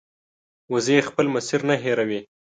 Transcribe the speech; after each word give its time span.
وزې 0.73 0.97
خپل 1.07 1.25
مسیر 1.35 1.61
نه 1.69 1.75
هېروي 1.83 2.19